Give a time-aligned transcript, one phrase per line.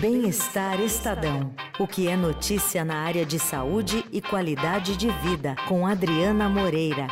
[0.00, 1.54] Bem-Estar Estadão.
[1.78, 7.06] O que é notícia na área de saúde e qualidade de vida, com Adriana Moreira.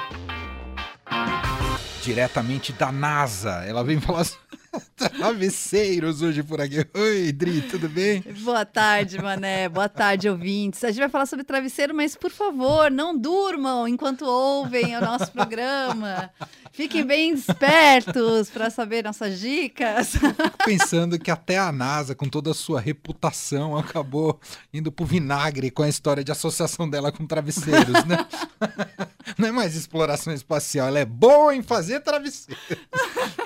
[2.02, 3.62] Diretamente da NASA.
[3.66, 4.24] Ela vem falar
[5.16, 6.86] travesseiros hoje por aqui.
[6.94, 8.22] Oi, Dri, tudo bem?
[8.40, 9.68] Boa tarde, Mané.
[9.68, 10.82] Boa tarde, ouvintes.
[10.84, 15.30] A gente vai falar sobre travesseiro, mas por favor, não durmam enquanto ouvem o nosso
[15.32, 16.30] programa.
[16.72, 20.12] Fiquem bem espertos para saber nossas dicas.
[20.12, 24.38] Fico pensando que até a NASA, com toda a sua reputação, acabou
[24.72, 28.26] indo pro vinagre com a história de associação dela com travesseiros, né?
[29.36, 32.58] Não é mais exploração espacial, ela é boa em fazer travesseiro.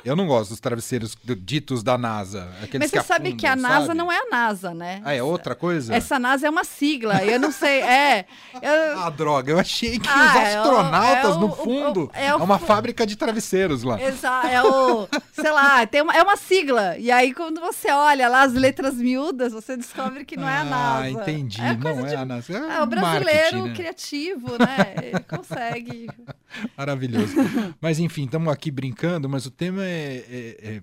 [0.04, 1.14] Eu não gosto dos travesseiros
[1.52, 2.48] ditos da NASA.
[2.78, 3.98] Mas você sabe afundam, que a NASA sabe?
[3.98, 5.02] não é a NASA, né?
[5.04, 5.94] Ah, é outra coisa?
[5.94, 7.82] Essa NASA é uma sigla, eu não sei.
[7.82, 8.24] É.
[8.62, 9.00] Eu...
[9.00, 12.34] Ah, droga, eu achei que ah, os é astronautas, é o, no fundo, é, é
[12.34, 14.00] uma fábrica de travesseiros lá.
[14.00, 15.08] Exato, é o.
[15.32, 16.96] sei lá, tem uma, é uma sigla.
[16.98, 20.60] E aí, quando você olha lá as letras miúdas, você descobre que não é a
[20.60, 21.02] ah, NASA.
[21.02, 21.60] Ah, entendi.
[21.60, 22.52] É não é a NASA.
[22.52, 23.74] É, é o brasileiro né?
[23.74, 24.94] criativo, né?
[25.02, 26.06] Ele consegue.
[26.76, 27.34] Maravilhoso.
[27.80, 30.82] Mas enfim, estamos aqui brincando, mas o tema é, é, é,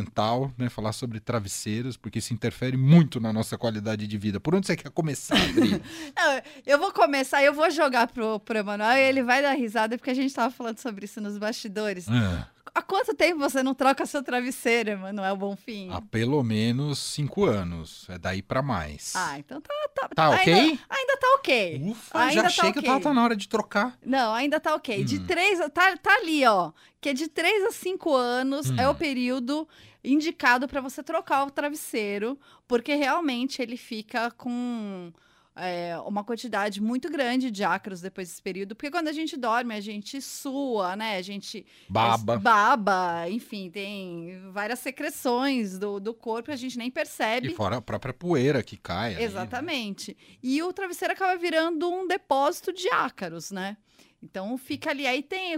[0.00, 0.68] fundamental, né?
[0.68, 4.40] Falar sobre travesseiros, porque isso interfere muito na nossa qualidade de vida.
[4.40, 5.70] Por onde você quer começar, Adri?
[6.16, 9.96] Não, eu vou começar, eu vou jogar pro, pro Emanuel e ele vai dar risada,
[9.96, 12.08] porque a gente estava falando sobre isso nos bastidores.
[12.08, 12.59] É.
[12.74, 15.90] Há quanto tempo você não troca seu travesseiro, Emanuel Bonfim?
[15.90, 18.06] Há pelo menos cinco anos.
[18.08, 19.14] É daí para mais.
[19.16, 19.70] Ah, então tá.
[19.94, 20.54] Tá, tá ok?
[20.54, 21.82] Ainda, ainda tá ok.
[21.84, 22.90] Ufa, ainda já achei tá que okay.
[22.90, 23.98] tava tá na hora de trocar.
[24.04, 25.00] Não, ainda tá ok.
[25.00, 25.04] Hum.
[25.04, 25.58] De três.
[25.70, 26.72] Tá, tá ali, ó.
[27.00, 28.76] Que é de três a cinco anos hum.
[28.78, 29.68] é o período
[30.02, 35.12] indicado para você trocar o travesseiro, porque realmente ele fica com
[35.60, 39.74] é, uma quantidade muito grande de ácaros depois desse período, porque quando a gente dorme,
[39.74, 41.16] a gente sua, né?
[41.16, 46.90] A gente baba, é, baba enfim, tem várias secreções do, do corpo, a gente nem
[46.90, 47.48] percebe.
[47.48, 49.22] E fora a própria poeira que cai.
[49.22, 50.12] Exatamente.
[50.12, 50.38] Ali, né?
[50.42, 53.76] E o travesseiro acaba virando um depósito de ácaros, né?
[54.22, 55.06] Então fica ali.
[55.06, 55.56] Aí tem,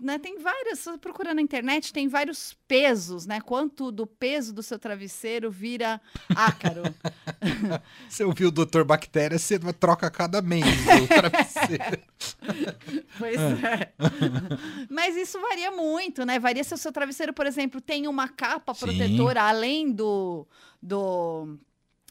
[0.00, 0.80] né, tem várias.
[0.80, 3.40] Você procura na internet, tem vários pesos, né?
[3.40, 6.82] Quanto do peso do seu travesseiro vira ácaro.
[8.08, 10.64] você ouviu o doutor Bactéria, você troca cada mês
[11.02, 12.02] o travesseiro.
[13.18, 13.92] pois é.
[14.90, 16.38] Mas isso varia muito, né?
[16.38, 19.46] Varia se o seu travesseiro, por exemplo, tem uma capa protetora Sim.
[19.46, 20.46] além do.
[20.82, 21.58] do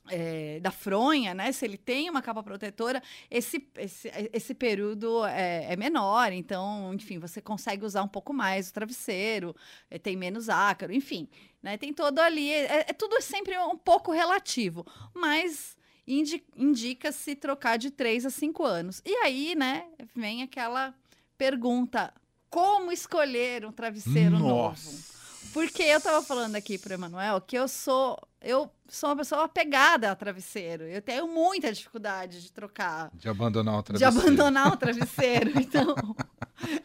[0.10, 1.52] é, da fronha, né?
[1.52, 7.20] Se ele tem uma capa protetora, esse, esse, esse período é, é, menor, então, enfim,
[7.20, 9.56] você consegue usar um pouco mais o travesseiro,
[9.90, 11.28] é, tem menos ácaro, enfim,
[11.62, 11.78] né?
[11.78, 15.78] Tem todo ali, é, é tudo sempre um pouco relativo, mas
[16.08, 19.02] indi, indica-se trocar de 3 a 5 anos.
[19.06, 20.94] E aí, né, vem aquela
[21.38, 22.14] pergunta:
[22.50, 24.92] como escolher um travesseiro Nossa.
[24.92, 25.23] novo?
[25.54, 30.10] Porque eu tava falando aqui pro Emanuel que eu sou eu sou uma pessoa apegada
[30.10, 30.84] ao travesseiro.
[30.84, 33.10] Eu tenho muita dificuldade de trocar.
[33.14, 34.14] De abandonar o travesseiro.
[34.14, 35.54] De abandonar o travesseiro.
[35.64, 35.96] Então,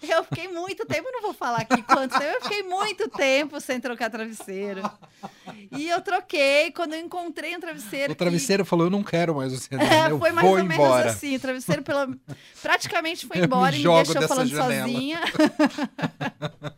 [0.03, 3.78] eu fiquei muito tempo, não vou falar aqui quanto tempo, eu fiquei muito tempo sem
[3.81, 4.81] trocar travesseiro.
[5.73, 8.12] E eu troquei quando eu encontrei um travesseiro.
[8.12, 8.71] O travesseiro que...
[8.71, 9.75] falou: Eu não quero mais você.
[9.75, 11.05] É, eu foi mais ou embora.
[11.05, 11.37] menos assim.
[11.37, 12.09] O travesseiro pela...
[12.62, 14.89] praticamente foi embora me e me deixou falando janela.
[14.89, 15.21] sozinha.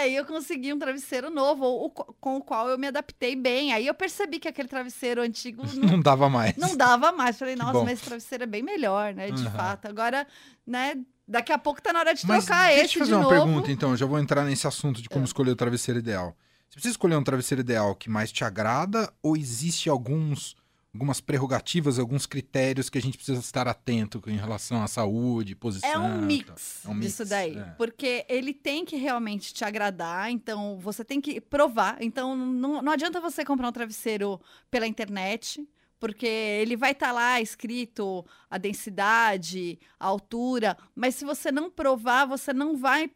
[0.00, 1.90] aí eu consegui um travesseiro novo,
[2.20, 3.72] com o qual eu me adaptei bem.
[3.72, 6.56] Aí eu percebi que aquele travesseiro antigo não, não dava mais.
[6.56, 7.38] Não dava mais.
[7.38, 9.30] Falei, nossa, mas esse travesseiro é bem melhor, né?
[9.30, 9.50] De uhum.
[9.50, 9.86] fato.
[9.86, 10.26] Agora,
[10.66, 10.96] né?
[11.26, 13.34] Daqui a pouco tá na hora de mas trocar deixa esse eu fazer uma novo.
[13.34, 13.96] pergunta, então.
[13.96, 15.26] Já vou entrar nesse assunto de como é.
[15.26, 16.36] escolher o travesseiro ideal.
[16.68, 20.56] Você precisa escolher um travesseiro ideal que mais te agrada ou existe alguns
[20.92, 25.88] algumas prerrogativas, alguns critérios que a gente precisa estar atento em relação à saúde, posição.
[25.88, 27.64] É um mix, é um mix disso daí, é.
[27.78, 31.96] porque ele tem que realmente te agradar, então você tem que provar.
[32.00, 34.40] Então não, não adianta você comprar um travesseiro
[34.70, 35.66] pela internet,
[36.00, 41.70] porque ele vai estar tá lá escrito a densidade, a altura, mas se você não
[41.70, 43.10] provar, você não vai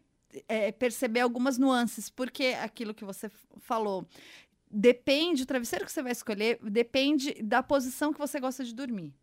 [0.49, 4.07] é, perceber algumas nuances, porque aquilo que você falou,
[4.75, 9.15] depende, o travesseiro que você vai escolher depende da posição que você gosta de dormir.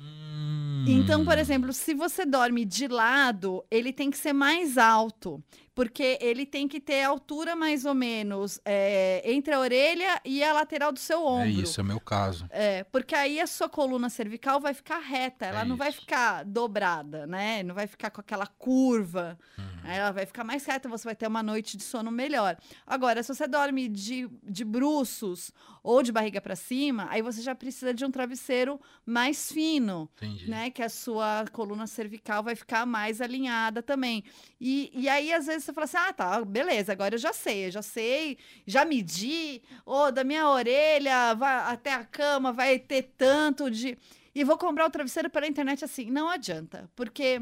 [0.00, 0.84] Hum.
[0.88, 5.42] Então, por exemplo, se você dorme de lado, ele tem que ser mais alto
[5.74, 10.52] porque ele tem que ter altura mais ou menos é, entre a orelha e a
[10.52, 11.48] lateral do seu ombro.
[11.48, 12.46] É isso, é o meu caso.
[12.50, 15.78] É, porque aí a sua coluna cervical vai ficar reta, ela é não isso.
[15.78, 17.62] vai ficar dobrada, né?
[17.62, 19.36] Não vai ficar com aquela curva.
[19.58, 19.90] Uhum.
[19.90, 22.56] Ela vai ficar mais reta, você vai ter uma noite de sono melhor.
[22.86, 25.50] Agora, se você dorme de, de bruços
[25.82, 30.48] ou de barriga para cima, aí você já precisa de um travesseiro mais fino, Entendi.
[30.48, 30.70] né?
[30.70, 34.22] Que a sua coluna cervical vai ficar mais alinhada também.
[34.60, 37.66] E, e aí, às vezes, você fala assim: ah, tá, beleza, agora eu já sei,
[37.66, 41.32] eu já sei, já medi, ou da minha orelha
[41.66, 43.96] até a cama vai ter tanto de.
[44.34, 46.10] E vou comprar o travesseiro pela internet assim.
[46.10, 47.40] Não adianta, porque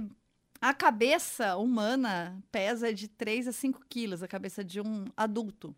[0.60, 5.74] a cabeça humana pesa de 3 a 5 quilos, a cabeça de um adulto.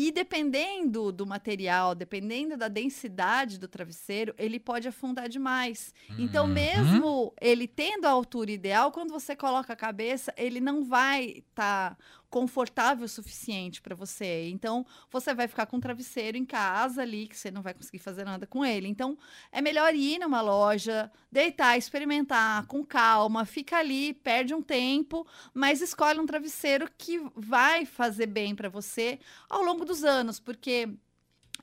[0.00, 5.92] E dependendo do material, dependendo da densidade do travesseiro, ele pode afundar demais.
[6.16, 6.52] Então, Uhum.
[6.52, 11.98] mesmo ele tendo a altura ideal, quando você coloca a cabeça, ele não vai estar
[12.30, 14.48] confortável o suficiente para você.
[14.50, 17.98] Então, você vai ficar com o travesseiro em casa ali, que você não vai conseguir
[17.98, 18.88] fazer nada com ele.
[18.88, 19.16] Então,
[19.50, 25.80] é melhor ir numa loja, deitar, experimentar com calma, fica ali, perde um tempo, mas
[25.80, 30.88] escolhe um travesseiro que vai fazer bem para você ao longo dos anos, porque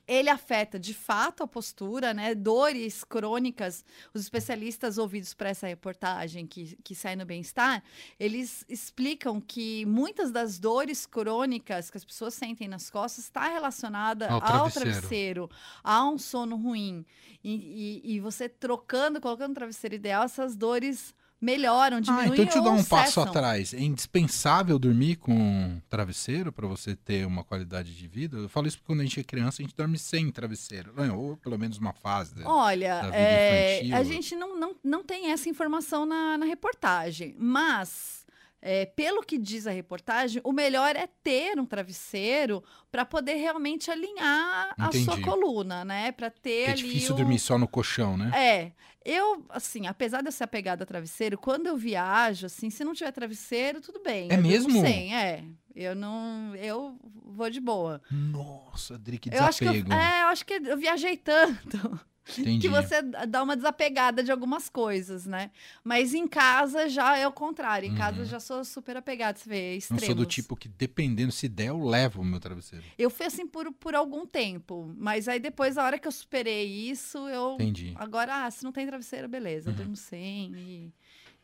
[0.08, 2.34] ele afeta de fato a postura, né?
[2.34, 3.84] Dores crônicas.
[4.14, 7.82] Os especialistas ouvidos para essa reportagem que, que sai no bem-estar,
[8.20, 14.28] eles explicam que muitas das dores crônicas que as pessoas sentem nas costas está relacionada
[14.28, 14.90] Ao ao, travesseiro.
[14.92, 15.50] travesseiro.
[15.82, 17.04] a um sono ruim.
[17.42, 22.44] E, e- e você trocando, colocando o travesseiro ideal, essas dores melhoram, Ah, diminuem então
[22.44, 23.22] deixa eu dar um passo cessam.
[23.24, 23.74] atrás.
[23.74, 28.36] É indispensável dormir com travesseiro para você ter uma qualidade de vida?
[28.38, 30.92] Eu falo isso porque quando a gente é criança, a gente dorme sem travesseiro.
[30.96, 31.10] né?
[31.12, 32.34] Ou pelo menos uma fase.
[32.36, 32.44] né?
[32.46, 38.25] Olha, da é, a gente não, não, não tem essa informação na, na reportagem, mas.
[38.68, 43.90] É, pelo que diz a reportagem, o melhor é ter um travesseiro para poder realmente
[43.90, 45.20] alinhar a sua Entendi.
[45.20, 46.10] coluna, né?
[46.12, 48.30] Para ter É ali difícil um- dormir só no colchão, né?
[48.34, 48.72] É,
[49.04, 52.92] eu, assim, apesar de eu ser apegada a travesseiro, quando eu viajo, assim, se não
[52.92, 54.28] tiver travesseiro, tudo bem.
[54.32, 54.80] É mesmo?
[54.80, 55.44] Sem, é.
[55.74, 58.00] Eu não, eu vou de boa.
[58.10, 59.94] Nossa, Adri, que Eu acho que eu, desapego.
[59.94, 62.00] é, eu acho que eu viajei tanto
[62.38, 62.60] Entendi.
[62.60, 65.50] que você dá uma desapegada de algumas coisas, né?
[65.84, 67.88] Mas em casa já é o contrário.
[67.88, 68.22] Em casa Uhum.
[68.22, 70.06] eu já sou super apegada, você vê, Não extremos.
[70.06, 72.84] sou do tipo que, dependendo se der, eu levo o meu travesseiro.
[72.98, 76.66] Eu fui assim por, por algum tempo, mas aí depois, a hora que eu superei
[76.66, 77.54] isso, eu...
[77.54, 77.92] Entendi.
[77.96, 79.76] Agora, ah, se não tem travesseiro, beleza, eu Uhum.
[79.78, 80.92] durmo sem e,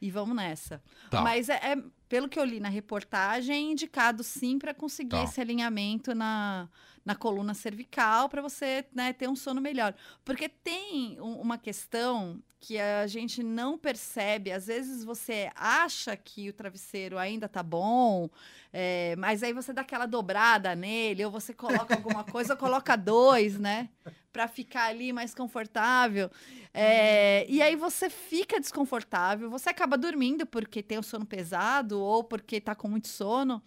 [0.00, 0.82] e vamos nessa.
[1.10, 1.20] Tá.
[1.22, 1.76] Mas é, é,
[2.12, 5.24] pelo que eu li na reportagem, é indicado sim para conseguir Tá.
[5.24, 6.68] esse alinhamento na,
[7.06, 9.94] na coluna cervical para você né, ter um sono melhor.
[10.22, 14.52] Porque tem um- uma questão que a gente não percebe.
[14.52, 18.28] Às vezes você acha que o travesseiro ainda tá bom,
[18.70, 22.94] é, mas aí você dá aquela dobrada nele, ou você coloca alguma coisa, ou coloca
[22.94, 23.88] dois, né?
[24.32, 26.30] Para ficar ali mais confortável.
[26.74, 32.24] É, e aí você fica desconfortável, você acaba dormindo porque tem o sono pesado ou
[32.24, 33.62] porque tá com muito sono.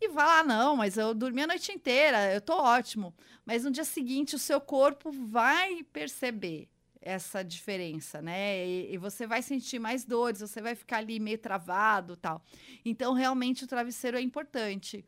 [0.00, 3.14] E vai lá, não, mas eu dormi a noite inteira, eu tô ótimo.
[3.44, 6.68] Mas no dia seguinte o seu corpo vai perceber
[7.02, 8.66] essa diferença, né?
[8.66, 12.42] E, e você vai sentir mais dores, você vai ficar ali meio travado tal.
[12.84, 15.04] Então, realmente, o travesseiro é importante.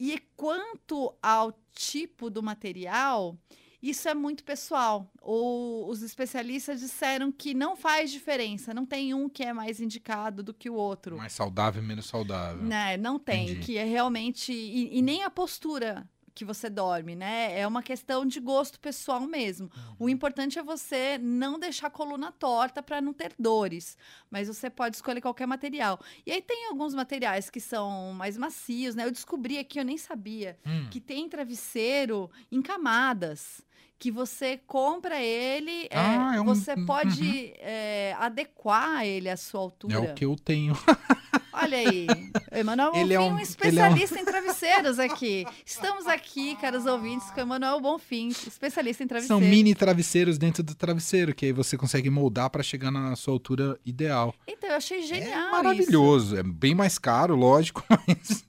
[0.00, 3.36] E quanto ao tipo do material,
[3.82, 5.10] isso é muito pessoal.
[5.22, 10.42] O- os especialistas disseram que não faz diferença, não tem um que é mais indicado
[10.42, 11.16] do que o outro.
[11.16, 12.62] Mais saudável e menos saudável.
[12.62, 13.60] Né, não tem, Entendi.
[13.66, 14.52] que é realmente.
[14.52, 17.58] E, e nem a postura que você dorme, né?
[17.58, 19.68] É uma questão de gosto pessoal mesmo.
[19.76, 19.94] Uhum.
[19.98, 23.98] O importante é você não deixar a coluna torta para não ter dores,
[24.30, 25.98] mas você pode escolher qualquer material.
[26.24, 29.04] E aí tem alguns materiais que são mais macios, né?
[29.04, 33.60] Eu descobri aqui, eu nem sabia, Hum, que tem travesseiro em camadas.
[33.98, 36.86] Que você compra ele, é, Ah, é um- você uhum.
[36.86, 39.94] pode é, adequar ele à sua altura.
[39.94, 40.74] é o que eu tenho.
[41.60, 42.06] Olha aí,
[42.52, 45.44] Emanuel Ele Bonfim, é um, um- ele é um- especialista em travesseiros aqui.
[45.66, 49.48] Estamos aqui, caros ouvintes, com o Emanuel Bonfim, especialista em São travesseiros.
[49.48, 53.78] mini travesseiros dentro do travesseiro, que aí você consegue moldar para chegar na sua altura
[53.84, 54.34] ideal.
[54.46, 56.36] Então, eu achei genial é maravilhoso.
[56.36, 58.44] É bem mais caro, lógico, mas,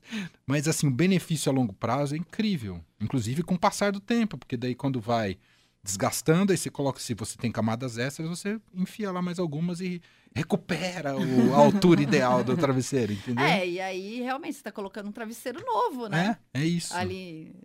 [0.46, 2.80] mas assim, o benefício a longo prazo é incrível.
[3.01, 5.38] Inclusive com o passar do tempo, porque daí quando vai
[5.83, 10.01] desgastando, aí você coloca, se você tem camadas extras, você enfia lá mais algumas e
[10.36, 11.57] recupera o- a
[11.91, 13.43] altura ideal do travesseiro, entendeu?
[13.45, 16.38] É, e aí realmente você está colocando um travesseiro novo, né?
[16.53, 16.93] É, é isso.
[16.95, 17.55] Ali.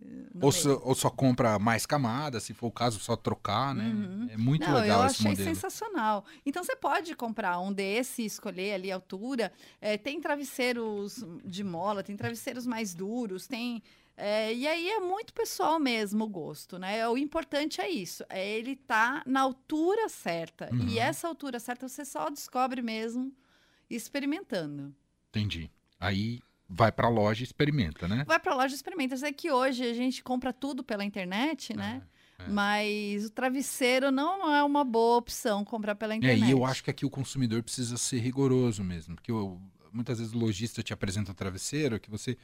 [0.40, 3.84] Ou só, ou só compra mais camadas, se for o caso, só trocar, né?
[3.84, 4.28] Uhum.
[4.30, 5.48] É muito Não, legal eu esse achei modelo.
[5.54, 6.24] sensacional.
[6.46, 9.52] Então você pode comprar um desse, escolher ali a altura.
[9.80, 13.82] É, tem travesseiros de mola, tem travesseiros mais duros, tem.
[14.16, 17.06] É, e aí é muito pessoal mesmo o gosto, né?
[17.08, 20.68] O importante é isso, é ele tá na altura certa.
[20.72, 20.86] Uhum.
[20.88, 23.32] E essa altura certa você só descobre mesmo
[23.90, 24.94] experimentando.
[25.30, 25.70] Entendi.
[25.98, 28.24] Aí vai pra loja e experimenta, né?
[28.26, 29.14] Vai pra loja e experimenta.
[29.14, 32.02] Eu sei que hoje a gente compra tudo pela internet, né?
[32.38, 32.48] é.
[32.48, 36.48] Mas o travesseiro não é uma boa opção comprar pela É, internet.
[36.48, 39.60] e eu acho que aqui o consumidor precisa ser rigoroso mesmo, porque o-
[39.92, 42.36] muitas vezes o lojista te apresenta um travesseiro que você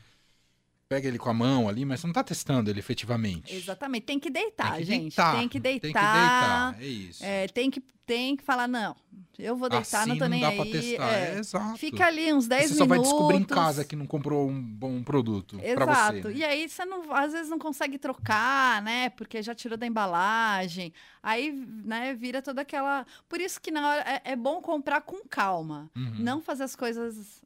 [0.90, 3.54] pega ele com a mão ali, mas você não tá testando ele efetivamente.
[3.54, 4.02] Exatamente.
[4.06, 5.00] Tem que deitar, Tem que gente.
[5.02, 6.73] deitar, Tem que Tem que deitar.
[6.73, 7.25] deitar, é isso.
[7.25, 8.97] É, tem, que, tem que falar, não,
[9.38, 10.73] eu vou deitar, assim não tô nem dá aí.
[10.73, 11.35] testar, é.
[11.37, 11.76] é, exato.
[11.78, 12.88] Fica ali uns 10 você só minutos.
[12.88, 16.16] vai descobrir em casa que não comprou um bom produto pra você.
[16.18, 16.28] Exato.
[16.28, 16.35] né?
[16.35, 19.11] E aí você não, às vezes não consegue trocar, né?
[19.11, 20.92] Porque já tirou da embalagem.
[21.23, 23.06] Aí, né, vira toda aquela.
[23.28, 25.88] Por isso que na hora é, é bom comprar com calma.
[25.97, 26.16] Uhum.
[26.18, 27.40] Não fazer as coisas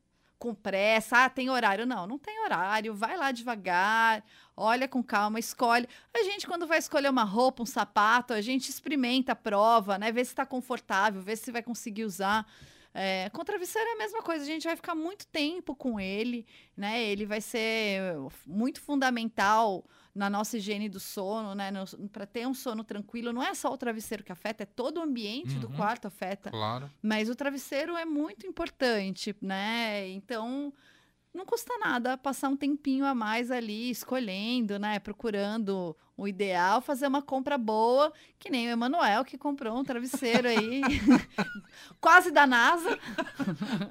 [0.45, 1.25] com pressa.
[1.25, 1.87] Ah, tem horário.
[1.87, 2.95] Não, não tem horário.
[2.95, 4.23] Vai lá devagar,
[4.55, 5.89] olha com calma, escolhe.
[6.15, 10.13] A gente, quando vai escolher uma roupa, um sapato, a gente experimenta a prova, né?
[10.13, 12.47] Vê se está confortável, vê se vai conseguir usar.
[12.97, 16.47] É, com travesseiro é a mesma coisa, a gente vai ficar muito tempo com ele,
[16.77, 17.03] né?
[17.05, 18.01] Ele vai ser
[18.47, 19.85] muito fundamental
[20.15, 21.73] na nossa higiene do sono, né?
[22.13, 25.03] Para ter um sono tranquilo, não é só o travesseiro que afeta, é todo o
[25.03, 25.75] ambiente do Uhum.
[25.75, 26.51] quarto afeta.
[26.51, 26.89] Claro.
[27.03, 30.09] Mas o travesseiro é muito importante, né?
[30.11, 30.73] Então,
[31.35, 35.01] não custa nada passar um tempinho a mais ali escolhendo, né?
[35.01, 40.47] Procurando o ideal, fazer uma compra boa, que nem o Emanuel que comprou um travesseiro
[40.49, 40.81] aí,
[42.01, 42.99] quase da NASA.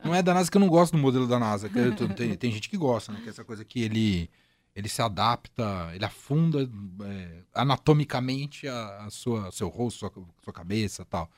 [0.03, 1.69] Não é da NASA que eu não gosto do modelo da NASA.
[1.75, 3.19] eu tem, tem gente que gosta, né?
[3.21, 4.29] Que é essa coisa que ele,
[4.75, 6.69] ele se adapta, ele afunda
[7.05, 10.11] é, anatomicamente a, a sua, seu rosto, sua,
[10.43, 11.29] sua cabeça e tal.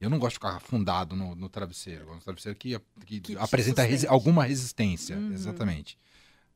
[0.00, 2.02] Eu não gosto de ficar afundado no, no travesseiro.
[2.02, 5.16] Eu gosto de um travesseiro que, que, Que apresenta resi- alguma resistência.
[5.16, 5.32] Uhum.
[5.32, 5.98] Exatamente.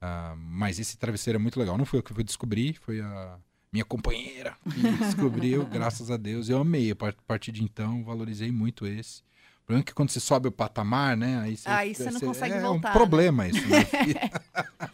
[0.00, 1.76] Ah, mas esse travesseiro é muito legal.
[1.76, 3.36] Não foi eu que fui descobrir, foi a
[3.72, 6.48] minha companheira que descobriu, graças a Deus.
[6.48, 6.90] Eu amei.
[6.90, 9.22] A par- partir de então, valorizei muito esse.
[9.62, 11.40] O problema é que quando você sobe o patamar, né?
[11.40, 12.92] Aí você, Aí você não consegue é voltar, um né?
[12.92, 13.60] problema isso.
[13.68, 13.86] Né?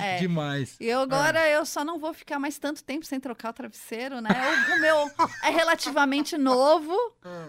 [0.00, 0.18] É.
[0.18, 0.76] Demais.
[0.80, 4.28] E agora eu só não vou ficar mais tanto tempo sem trocar o travesseiro, né?
[4.30, 5.10] O, o meu
[5.42, 6.94] é relativamente novo.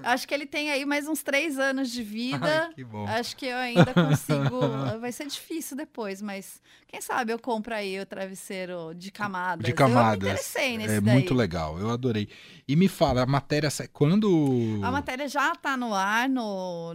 [0.04, 2.66] Acho que ele tem aí mais uns três anos de vida.
[2.68, 3.06] Ai, que bom.
[3.08, 4.60] Acho que eu ainda consigo.
[5.02, 9.66] Vai ser difícil depois, mas quem sabe eu compro aí o travesseiro de camadas.
[9.66, 10.18] De Eu me camadas.
[10.18, 11.14] interessei nesse É daí.
[11.14, 12.30] muito legal, eu adorei.
[12.68, 14.80] E me fala, a matéria quando.
[14.84, 16.42] A matéria já está no ar no,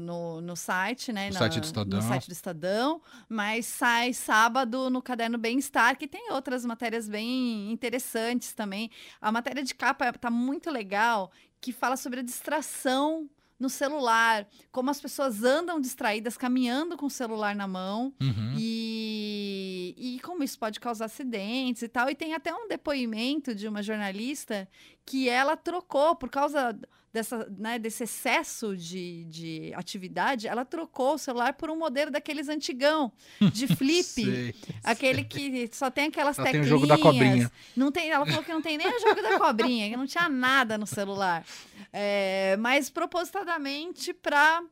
[0.00, 1.28] no, no site, né?
[1.28, 2.00] No na- site do Estadão.
[2.00, 7.70] No site do Estadão, mas sai sábado no Caderno Bem-Estar, que tem outras matérias bem
[7.72, 8.90] interessantes também.
[9.20, 13.28] A matéria de capa está muito legal, que fala sobre a distração
[13.58, 18.12] no celular, como as pessoas andam distraídas caminhando com o celular na mão.
[18.20, 18.56] Uhum.
[18.58, 19.61] E,
[19.96, 22.08] e como isso pode causar acidentes e tal.
[22.10, 24.68] E tem até um depoimento de uma jornalista
[25.04, 26.78] que ela trocou, por causa
[27.12, 32.48] dessa, né, desse excesso de, de atividade, ela trocou o celular por um modelo daqueles
[32.48, 33.12] antigão,
[33.52, 34.02] de flip.
[34.02, 34.54] Sei.
[34.82, 36.68] Aquele que só tem aquelas Só tem o teclinhas.
[36.68, 37.52] jogo da cobrinha.
[37.76, 40.28] Não tem, ela falou que não tem nem o jogo da cobrinha, que não tinha
[40.28, 41.44] nada no celular.
[41.92, 44.62] É, mas propositadamente para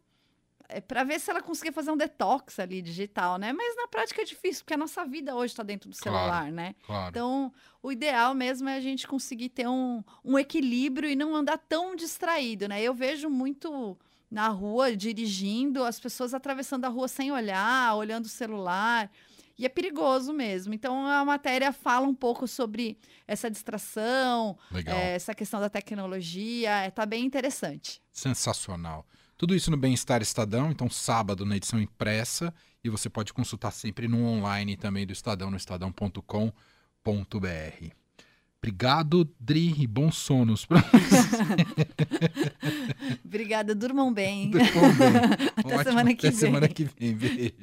[0.86, 3.52] para ver se ela conseguia fazer um detox ali digital, né?
[3.52, 6.16] Mas na prática é difícil, porque a nossa vida hoje está dentro do Claro.
[6.18, 6.74] celular, né?
[6.86, 7.08] Claro.
[7.10, 11.58] Então, o ideal mesmo é a gente conseguir ter um, um equilíbrio e não andar
[11.58, 12.80] tão distraído, né?
[12.82, 13.98] Eu vejo muito
[14.30, 19.10] na rua, dirigindo, as pessoas atravessando a rua sem olhar, olhando o celular.
[19.58, 20.72] E é perigoso mesmo.
[20.72, 22.96] Então, a matéria fala um pouco sobre
[23.26, 24.56] essa distração,
[24.94, 26.86] eh, essa questão da tecnologia.
[26.86, 28.00] Está bem interessante.
[28.12, 29.04] Sensacional.
[29.40, 32.52] Tudo isso no Bem-Estar Estadão, então sábado na edição impressa,
[32.85, 36.52] e você pode consultar sempre no online também do Estadão, no estadão.com.br.
[38.59, 40.85] Obrigado, Dri, e bons sonos para
[43.25, 44.50] Obrigada, durmam bem.
[45.56, 46.75] Até semana que Até semana vem.
[46.75, 47.14] que vem.
[47.14, 47.54] Beijo.